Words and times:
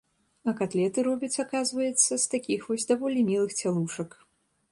А 0.51 0.53
катлеты 0.59 1.03
робяць, 1.07 1.41
аказваецца, 1.43 2.11
з 2.23 2.31
такіх 2.33 2.65
вось 2.69 2.87
даволі 2.93 3.19
мілых 3.31 3.51
цялушак. 3.61 4.19